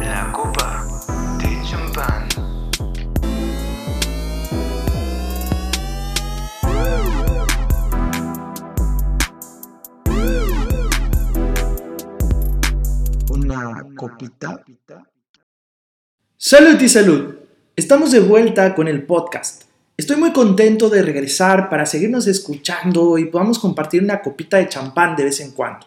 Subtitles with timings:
[0.00, 0.84] La copa
[1.38, 2.26] de champán.
[13.30, 14.64] Una copita.
[16.36, 17.36] Salud y salud.
[17.76, 19.69] Estamos de vuelta con el podcast.
[20.00, 25.14] Estoy muy contento de regresar para seguirnos escuchando y podamos compartir una copita de champán
[25.14, 25.86] de vez en cuando.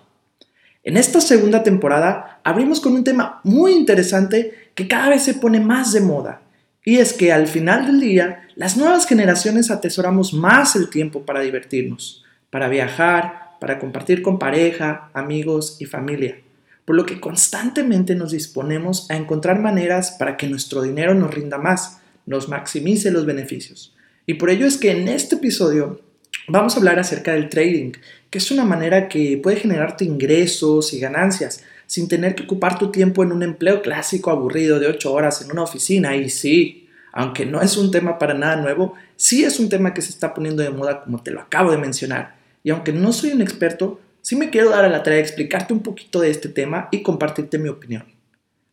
[0.84, 5.60] En esta segunda temporada abrimos con un tema muy interesante que cada vez se pone
[5.60, 6.44] más de moda.
[6.86, 11.42] Y es que al final del día, las nuevas generaciones atesoramos más el tiempo para
[11.42, 16.38] divertirnos, para viajar, para compartir con pareja, amigos y familia.
[16.86, 21.58] Por lo que constantemente nos disponemos a encontrar maneras para que nuestro dinero nos rinda
[21.58, 23.96] más, nos maximice los beneficios.
[24.26, 26.02] Y por ello es que en este episodio
[26.48, 27.92] vamos a hablar acerca del trading,
[28.30, 32.92] que es una manera que puede generarte ingresos y ganancias sin tener que ocupar tu
[32.92, 36.16] tiempo en un empleo clásico aburrido de 8 horas en una oficina.
[36.16, 40.02] Y sí, aunque no es un tema para nada nuevo, sí es un tema que
[40.02, 42.36] se está poniendo de moda como te lo acabo de mencionar.
[42.64, 45.74] Y aunque no soy un experto, sí me quiero dar a la tarea de explicarte
[45.74, 48.06] un poquito de este tema y compartirte mi opinión.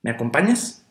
[0.02, 0.84] ¿Me acompañas?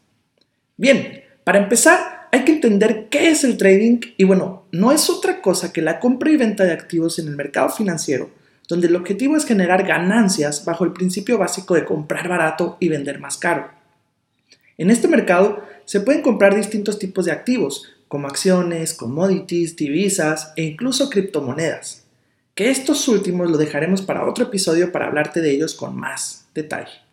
[0.78, 2.00] Bien, para empezar,
[2.32, 6.00] hay que entender qué es el trading y bueno, no es otra cosa que la
[6.00, 8.30] compra y venta de activos en el mercado financiero,
[8.68, 13.20] donde el objetivo es generar ganancias bajo el principio básico de comprar barato y vender
[13.20, 13.72] más caro.
[14.78, 20.64] En este mercado se pueden comprar distintos tipos de activos, como acciones, commodities, divisas e
[20.64, 22.06] incluso criptomonedas,
[22.54, 27.09] que estos últimos lo dejaremos para otro episodio para hablarte de ellos con más detalle.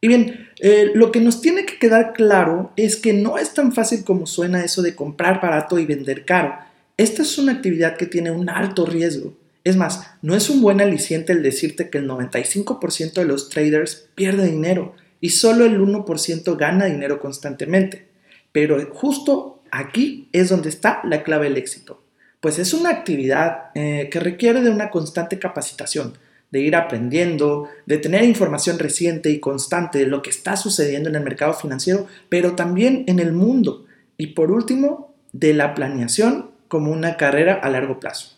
[0.00, 3.72] Y bien, eh, lo que nos tiene que quedar claro es que no es tan
[3.72, 6.54] fácil como suena eso de comprar barato y vender caro.
[6.96, 9.34] Esta es una actividad que tiene un alto riesgo.
[9.64, 14.08] Es más, no es un buen aliciente el decirte que el 95% de los traders
[14.14, 18.06] pierde dinero y solo el 1% gana dinero constantemente.
[18.52, 22.02] Pero justo aquí es donde está la clave del éxito.
[22.40, 26.16] Pues es una actividad eh, que requiere de una constante capacitación,
[26.50, 31.16] de ir aprendiendo, de tener información reciente y constante de lo que está sucediendo en
[31.16, 33.84] el mercado financiero, pero también en el mundo.
[34.16, 38.36] Y por último, de la planeación como una carrera a largo plazo.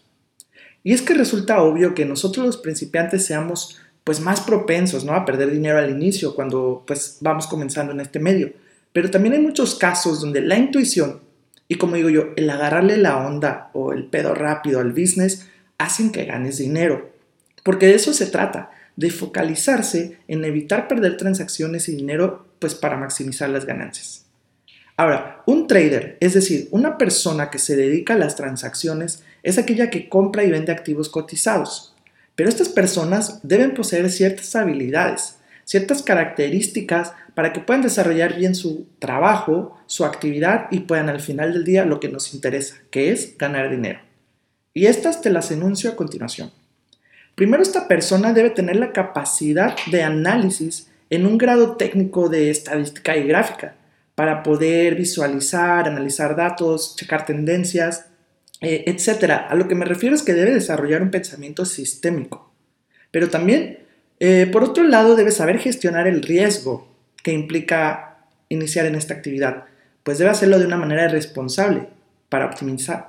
[0.83, 5.13] Y es que resulta obvio que nosotros los principiantes seamos pues más propensos ¿no?
[5.13, 8.53] a perder dinero al inicio cuando pues vamos comenzando en este medio.
[8.93, 11.21] Pero también hay muchos casos donde la intuición
[11.69, 16.11] y como digo yo, el agarrarle la onda o el pedo rápido al business hacen
[16.11, 17.11] que ganes dinero.
[17.63, 22.97] Porque de eso se trata, de focalizarse en evitar perder transacciones y dinero pues para
[22.97, 24.25] maximizar las ganancias.
[24.97, 29.91] Ahora, un trader, es decir, una persona que se dedica a las transacciones, es aquella
[29.91, 31.95] que compra y vende activos cotizados.
[32.35, 38.89] Pero estas personas deben poseer ciertas habilidades, ciertas características para que puedan desarrollar bien su
[38.99, 43.39] trabajo, su actividad y puedan al final del día lo que nos interesa, que es
[43.39, 44.01] ganar dinero.
[44.75, 46.51] Y estas te las enuncio a continuación.
[47.39, 53.17] Primero, esta persona debe tener la capacidad de análisis en un grado técnico de estadística
[53.17, 53.77] y gráfica
[54.17, 58.07] para poder visualizar, analizar datos, checar tendencias,
[58.61, 59.45] eh, etc.
[59.49, 62.51] A lo que me refiero es que debe desarrollar un pensamiento sistémico.
[63.13, 63.85] Pero también,
[64.19, 66.89] eh, por otro lado, debe saber gestionar el riesgo
[67.23, 69.67] que implica iniciar en esta actividad,
[70.03, 71.87] pues debe hacerlo de una manera responsable
[72.31, 72.51] para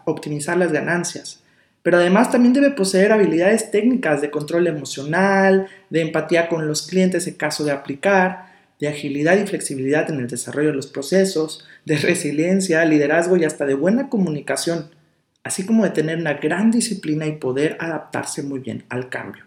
[0.06, 1.42] optimizar las ganancias
[1.90, 7.26] pero además también debe poseer habilidades técnicas de control emocional, de empatía con los clientes
[7.26, 8.46] en caso de aplicar,
[8.80, 13.66] de agilidad y flexibilidad en el desarrollo de los procesos, de resiliencia, liderazgo y hasta
[13.66, 14.92] de buena comunicación,
[15.44, 19.46] así como de tener una gran disciplina y poder adaptarse muy bien al cambio.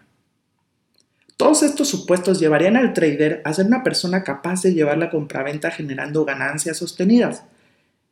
[1.37, 5.71] Todos estos supuestos llevarían al trader a ser una persona capaz de llevar la compraventa
[5.71, 7.43] generando ganancias sostenidas,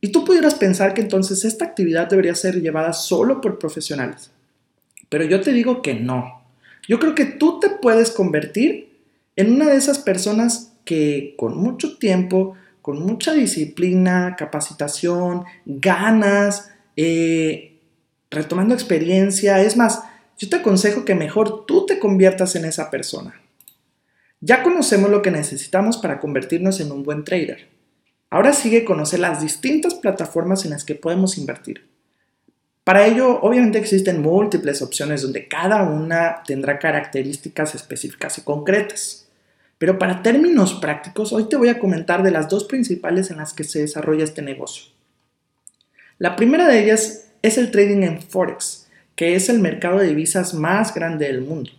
[0.01, 4.31] y tú pudieras pensar que entonces esta actividad debería ser llevada solo por profesionales.
[5.09, 6.41] Pero yo te digo que no.
[6.87, 8.97] Yo creo que tú te puedes convertir
[9.35, 17.79] en una de esas personas que con mucho tiempo, con mucha disciplina, capacitación, ganas, eh,
[18.31, 20.01] retomando experiencia, es más,
[20.39, 23.39] yo te aconsejo que mejor tú te conviertas en esa persona.
[24.39, 27.69] Ya conocemos lo que necesitamos para convertirnos en un buen trader.
[28.31, 31.85] Ahora sigue conocer las distintas plataformas en las que podemos invertir.
[32.85, 39.27] Para ello, obviamente existen múltiples opciones donde cada una tendrá características específicas y concretas.
[39.77, 43.53] Pero para términos prácticos, hoy te voy a comentar de las dos principales en las
[43.53, 44.93] que se desarrolla este negocio.
[46.17, 48.87] La primera de ellas es el trading en Forex,
[49.17, 51.71] que es el mercado de divisas más grande del mundo.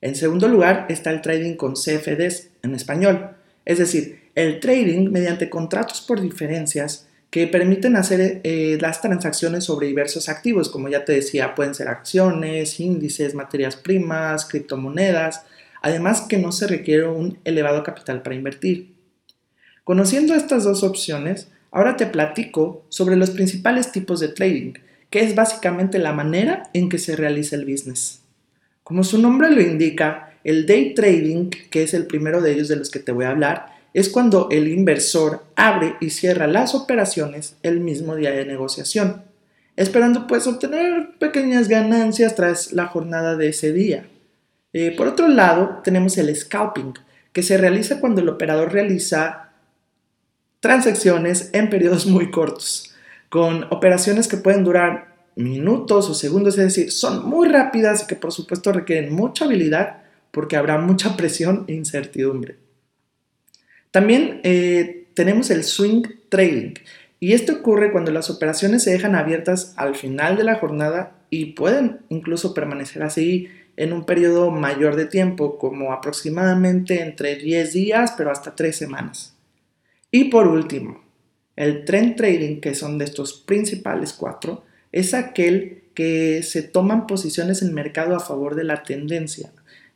[0.00, 3.34] En segundo lugar está el trading con CFDs en español,
[3.68, 9.88] es decir, el trading mediante contratos por diferencias que permiten hacer eh, las transacciones sobre
[9.88, 15.42] diversos activos, como ya te decía, pueden ser acciones, índices, materias primas, criptomonedas,
[15.82, 18.94] además que no se requiere un elevado capital para invertir.
[19.84, 24.72] Conociendo estas dos opciones, ahora te platico sobre los principales tipos de trading,
[25.10, 28.22] que es básicamente la manera en que se realiza el business.
[28.82, 32.76] Como su nombre lo indica, el day trading, que es el primero de ellos de
[32.76, 37.56] los que te voy a hablar, es cuando el inversor abre y cierra las operaciones
[37.62, 39.22] el mismo día de negociación,
[39.76, 44.06] esperando pues obtener pequeñas ganancias tras la jornada de ese día.
[44.72, 46.94] Eh, por otro lado, tenemos el scalping,
[47.32, 49.50] que se realiza cuando el operador realiza
[50.60, 52.94] transacciones en periodos muy cortos,
[53.28, 58.16] con operaciones que pueden durar minutos o segundos, es decir, son muy rápidas y que
[58.16, 60.02] por supuesto requieren mucha habilidad
[60.38, 62.58] porque habrá mucha presión e incertidumbre.
[63.90, 66.74] También eh, tenemos el swing trading
[67.18, 71.54] y esto ocurre cuando las operaciones se dejan abiertas al final de la jornada y
[71.54, 78.14] pueden incluso permanecer así en un periodo mayor de tiempo, como aproximadamente entre 10 días,
[78.16, 79.34] pero hasta 3 semanas.
[80.12, 81.02] Y por último,
[81.56, 84.62] el trend trading, que son de estos principales cuatro,
[84.92, 89.50] es aquel que se toman posiciones en mercado a favor de la tendencia,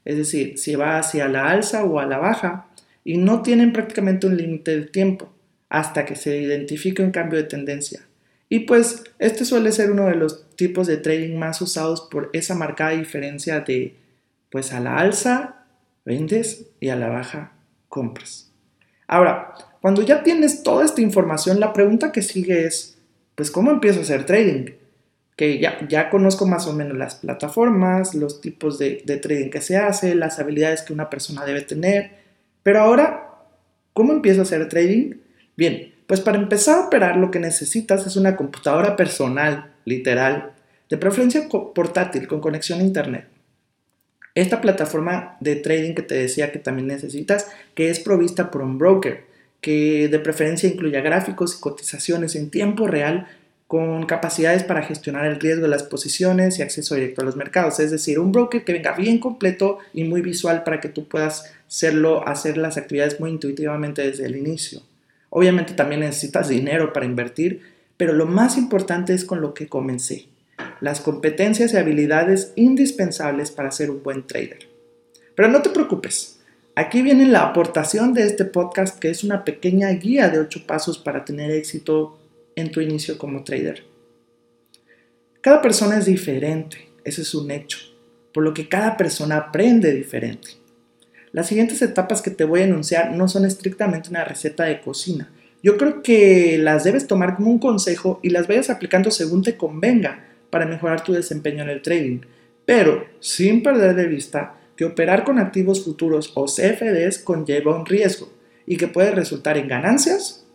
[0.04, 2.66] es decir, si va hacia la alza o a la baja,
[3.04, 5.32] y no tienen prácticamente un límite de tiempo
[5.68, 8.02] hasta que se identifique un cambio de tendencia.
[8.48, 12.54] Y pues este suele ser uno de los tipos de trading más usados por esa
[12.54, 13.96] marcada diferencia de
[14.50, 15.64] pues a la alza
[16.04, 17.52] vendes y a la baja
[17.88, 18.50] compras.
[19.06, 22.98] Ahora, cuando ya tienes toda esta información, la pregunta que sigue es,
[23.34, 24.72] pues ¿cómo empiezo a hacer trading?
[25.36, 29.76] Que ya, ya conozco más o menos las plataformas, los tipos de, trading que se
[29.76, 32.22] hace, las habilidades que una persona debe tener,
[32.62, 33.30] pero ahora,
[33.92, 35.14] ¿cómo empiezo a hacer trading?
[35.56, 40.52] Bien, pues para empezar a operar lo que necesitas es una computadora personal, literal,
[40.88, 43.26] de preferencia portátil con conexión a internet.
[44.34, 48.78] Esta plataforma de trading que te decía que también necesitas, que es provista por un
[48.78, 49.24] broker,
[49.60, 53.28] que de preferencia incluya gráficos y cotizaciones en tiempo real
[53.72, 57.80] con capacidades para gestionar el riesgo de las posiciones y acceso directo a los mercados.
[57.80, 61.50] Es decir, un broker que venga bien completo y muy visual para que tú puedas
[61.66, 64.82] hacerlo, hacer las actividades muy intuitivamente desde el inicio.
[65.30, 67.62] Obviamente también necesitas dinero para invertir,
[67.96, 70.26] pero lo más importante es con lo que comencé,
[70.82, 74.68] las competencias y habilidades indispensables para ser un buen trader.
[75.34, 76.40] Pero no te preocupes,
[76.74, 80.98] aquí viene la aportación de este podcast que es una pequeña guía de 8 pasos
[80.98, 82.18] para tener éxito
[82.56, 83.84] en tu inicio como trader.
[85.40, 87.78] Cada persona es diferente, ese es un hecho,
[88.32, 90.50] por lo que cada persona aprende diferente.
[91.32, 95.30] Las siguientes etapas que te voy a enunciar no son estrictamente una receta de cocina.
[95.62, 99.56] Yo creo que las debes tomar como un consejo y las vayas aplicando según te
[99.56, 102.20] convenga para mejorar tu desempeño en el trading,
[102.66, 108.30] pero sin perder de vista que operar con activos futuros o CFDs conlleva un riesgo
[108.66, 110.46] y que puede resultar en ganancias,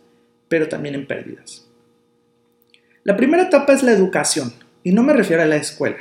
[0.48, 1.67] pero también en pérdidas.
[3.08, 4.52] La primera etapa es la educación,
[4.84, 5.96] y no me refiero a la escuela,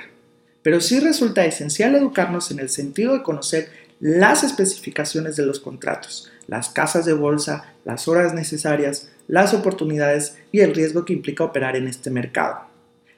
[0.62, 3.70] pero sí resulta esencial educarnos en el sentido de conocer
[4.02, 10.60] las especificaciones de los contratos, las casas de bolsa, las horas necesarias, las oportunidades y
[10.60, 12.66] el riesgo que implica operar en este mercado.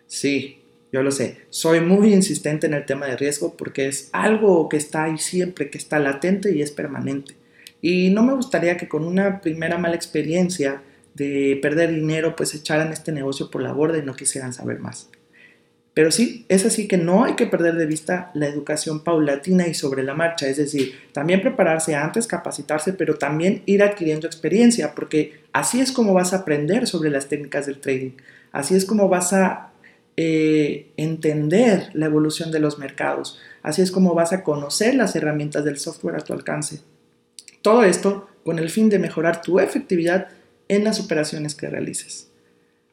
[0.05, 4.69] Sí, yo lo sé, soy muy insistente en el tema de riesgo porque es algo
[4.69, 7.33] que está ahí siempre, que está latente y es permanente.
[7.81, 10.83] Y no me gustaría que con una primera mala experiencia
[11.19, 15.09] de perder dinero, pues echaran este negocio por la borda y no quisieran saber más.
[15.93, 19.73] Pero sí, es así que no hay que perder de vista la educación paulatina y
[19.73, 25.41] sobre la marcha, es decir, también prepararse antes, capacitarse, pero también ir adquiriendo experiencia, porque
[25.51, 28.11] así es como vas a aprender sobre las técnicas del trading,
[28.51, 29.73] así es como vas a
[30.15, 35.65] eh, entender la evolución de los mercados, así es como vas a conocer las herramientas
[35.65, 36.79] del software a tu alcance.
[37.61, 40.29] Todo esto con el fin de mejorar tu efectividad
[40.69, 42.29] en las operaciones que realices.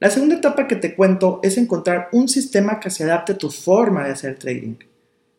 [0.01, 3.51] La segunda etapa que te cuento es encontrar un sistema que se adapte a tu
[3.51, 4.75] forma de hacer trading.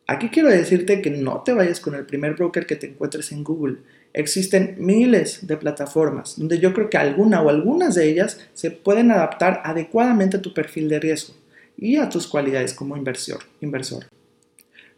[0.06, 3.44] Aquí quiero decirte que no te vayas con el primer broker que te encuentres en
[3.44, 3.76] Google.
[4.14, 9.10] Existen miles de plataformas donde yo creo que alguna o algunas de ellas se pueden
[9.10, 11.34] adaptar adecuadamente a tu perfil de riesgo
[11.76, 13.40] y a tus cualidades como inversor.
[13.60, 14.06] inversor.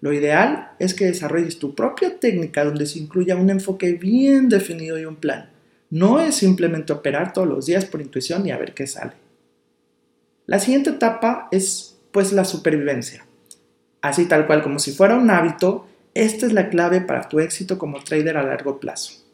[0.00, 4.98] Lo ideal es que desarrolles tu propia técnica donde se incluya un enfoque bien definido
[4.98, 5.50] y un plan.
[5.90, 9.12] No es simplemente operar todos los días por intuición y a ver qué sale.
[10.46, 13.26] La siguiente etapa es pues la supervivencia.
[14.00, 17.78] Así tal cual, como si fuera un hábito, esta es la clave para tu éxito
[17.78, 19.24] como trader a largo plazo.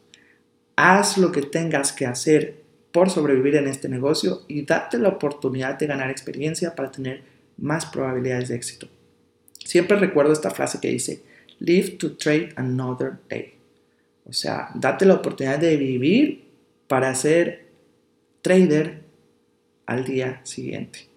[0.75, 2.61] Haz lo que tengas que hacer
[2.91, 7.23] por sobrevivir en este negocio y date la oportunidad de ganar experiencia para tener
[7.57, 8.87] más probabilidades de éxito.
[9.63, 11.23] Siempre recuerdo esta frase que dice,
[11.59, 13.53] live to trade another day.
[14.25, 16.46] O sea, date la oportunidad de vivir
[16.87, 17.67] para ser
[18.41, 19.03] trader
[19.85, 21.09] al día siguiente.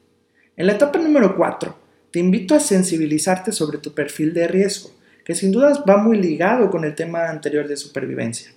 [0.57, 1.77] En la etapa número 4,
[2.11, 4.91] te invito a sensibilizarte sobre tu perfil de riesgo,
[5.25, 8.53] que sin dudas va muy ligado con el tema anterior de supervivencia.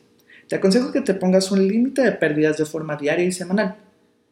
[0.48, 3.78] Te aconsejo que te pongas un límite de pérdidas de forma diaria y semanal.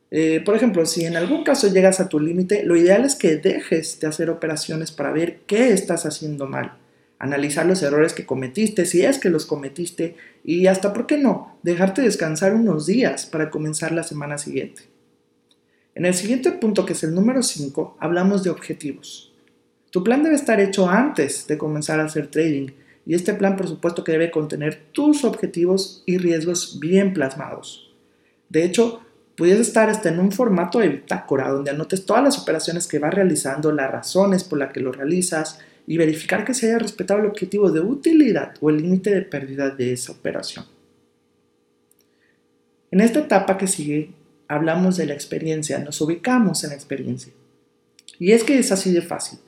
[0.10, 3.38] Eh, por ejemplo, si en algún caso llegas a tu límite, lo ideal es que
[3.38, 6.74] dejes de hacer operaciones para ver qué estás haciendo mal,
[7.22, 11.56] analizar los errores que cometiste, si es que los cometiste, y hasta, ¿por qué no?,
[11.62, 14.90] dejarte descansar unos días para comenzar la semana siguiente.
[15.94, 19.32] En el siguiente punto, que es el número 5, hablamos de objetivos.
[19.92, 22.70] Tu plan debe estar hecho antes de comenzar a hacer trading
[23.06, 27.94] y este plan por supuesto que debe contener tus objetivos y riesgos bien plasmados.
[28.50, 29.01] De hecho,
[29.38, 33.13] puedes estar hasta en un formato de bitácora donde anotes todas las operaciones que vas
[33.13, 35.60] realizando, las razones por las que lo realizas
[35.91, 39.71] y verificar que se haya respetado el objetivo de utilidad o el límite de pérdida
[39.71, 40.63] de esa operación.
[42.91, 44.12] En esta etapa que sigue,
[44.48, 47.33] hablamos de la experiencia, nos ubicamos en la experiencia.
[48.19, 49.39] Y es que es así de fácil.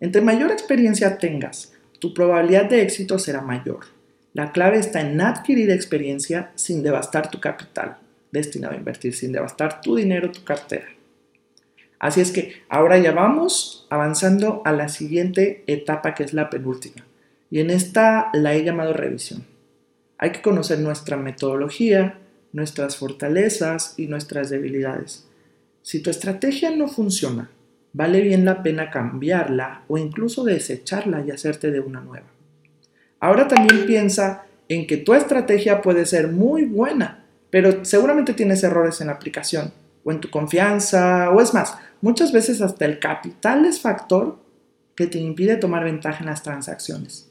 [0.00, 3.84] Entre mayor experiencia tengas, tu probabilidad de éxito será mayor.
[4.34, 7.98] La clave está en adquirir experiencia sin devastar tu capital
[8.32, 10.88] destinado a invertir, sin devastar tu dinero, tu cartera.
[12.02, 17.06] Así es que ahora ya vamos avanzando a la siguiente etapa que es la penúltima.
[17.48, 19.46] Y en esta la he llamado revisión.
[20.18, 22.18] Hay que conocer nuestra metodología,
[22.52, 25.28] nuestras fortalezas y nuestras debilidades.
[25.82, 27.50] Si tu estrategia no funciona,
[27.92, 32.26] vale bien la pena cambiarla o incluso desecharla y hacerte de una nueva.
[33.20, 39.00] Ahora también piensa en que tu estrategia puede ser muy buena, pero seguramente tienes errores
[39.00, 39.72] en la aplicación
[40.04, 44.38] o en tu confianza o es más, muchas veces hasta el capital es factor
[44.94, 47.30] que te impide tomar ventaja en las transacciones.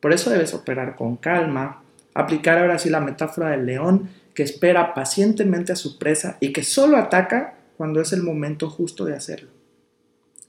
[0.00, 1.82] Por eso debes operar con calma,
[2.14, 6.64] aplicar ahora sí la metáfora del león que espera pacientemente a su presa y que
[6.64, 9.50] solo ataca cuando es el momento justo de hacerlo.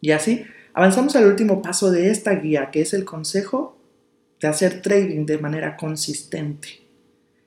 [0.01, 3.77] Y así avanzamos al último paso de esta guía, que es el consejo
[4.39, 6.81] de hacer trading de manera consistente.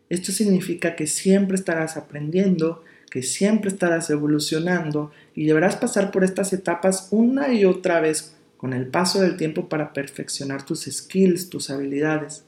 [0.09, 6.53] Esto significa que siempre estarás aprendiendo, que siempre estarás evolucionando y deberás pasar por estas
[6.53, 11.71] etapas una y otra vez con el paso del tiempo para perfeccionar tus skills, tus
[11.71, 12.45] habilidades.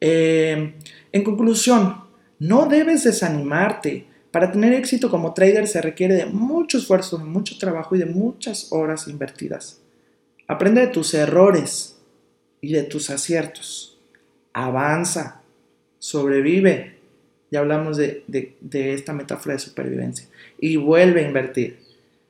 [0.00, 0.74] Eh,
[1.12, 1.96] en conclusión,
[2.38, 4.06] no debes desanimarte.
[4.30, 8.72] Para tener éxito como trader se requiere de mucho esfuerzo, mucho trabajo y de muchas
[8.72, 9.80] horas invertidas.
[10.48, 11.98] Aprende de tus errores
[12.60, 13.98] y de tus aciertos.
[14.52, 15.42] Avanza,
[15.98, 16.98] sobrevive.
[17.52, 20.26] Ya hablamos de, de, esta metáfora de supervivencia.
[20.58, 21.78] Y vuelve a invertir.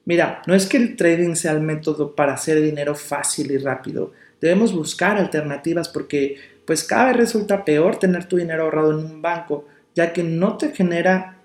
[0.04, 4.12] Mira, no es que el trading sea el método para hacer dinero fácil y rápido.
[4.40, 9.22] Debemos buscar alternativas porque pues cada vez resulta peor tener tu dinero ahorrado en un
[9.22, 11.38] banco ya que no te genera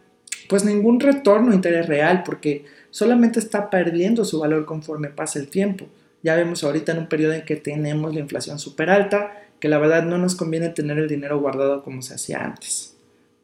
[0.49, 5.85] pues ningún retorno interés real porque solamente está perdiendo su valor conforme pasa el tiempo.
[6.23, 9.77] Ya vemos ahorita en un periodo en que tenemos la inflación súper alta, que la
[9.77, 12.96] verdad no nos conviene tener el dinero guardado como se hacía antes.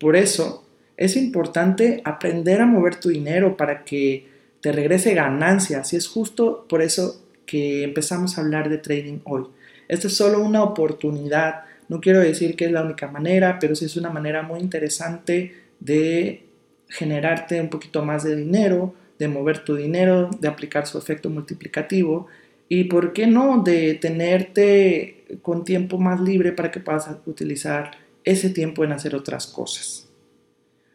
[0.04, 0.68] Por eso
[0.98, 4.28] es importante aprender a mover tu dinero para que
[4.62, 9.46] te regrese ganancias y es justo por eso que empezamos a hablar de trading hoy.
[9.88, 13.86] Esta es solo una oportunidad no quiero decir que es la única manera, pero sí
[13.86, 16.44] es una manera muy interesante de
[16.90, 22.28] generarte un poquito más de dinero, de mover tu dinero, de aplicar su efecto multiplicativo
[22.68, 28.50] y, ¿por qué no?, de tenerte con tiempo más libre para que puedas utilizar ese
[28.50, 30.08] tiempo en hacer otras cosas.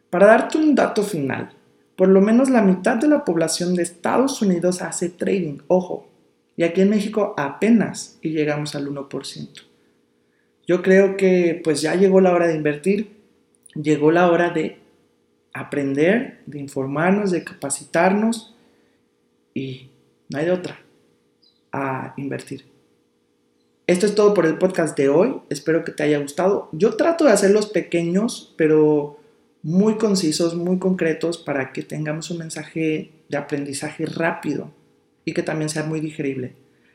[0.09, 1.51] Para darte un dato final,
[1.95, 6.07] por lo menos la mitad de la población de Estados Unidos hace trading, ojo,
[6.55, 9.47] y aquí en México apenas y llegamos al 1%.
[10.67, 13.17] Yo creo que pues ya llegó la hora de invertir,
[13.75, 14.77] llegó la hora de
[15.53, 18.55] aprender, de informarnos, de capacitarnos
[19.53, 19.89] y
[20.29, 20.79] no hay de otra,
[21.71, 22.65] a invertir.
[23.89, 26.69] Esto es todo por el podcast de hoy, espero que te haya gustado.
[26.73, 29.17] Yo trato de hacerlos pequeños, pero
[29.63, 34.69] muy concisos, muy concretos para que tengamos un mensaje de aprendizaje rápido
[35.25, 36.53] y que también sea muy digerible.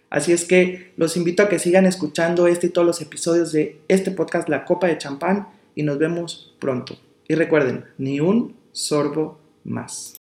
[0.09, 3.81] Así es que los invito a que sigan escuchando este y todos los episodios de
[3.89, 6.97] este podcast La Copa de Champán y nos vemos pronto.
[7.27, 10.15] Y recuerden, ni un sorbo más.